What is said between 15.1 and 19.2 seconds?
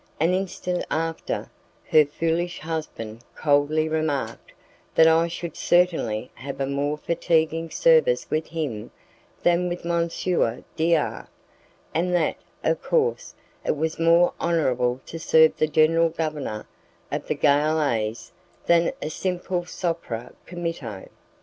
serve the general governor of the galeazze than a